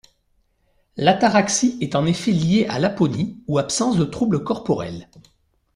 [0.97, 5.07] L'ataraxie est en effet liée à l'aponie ou absence de troubles corporels.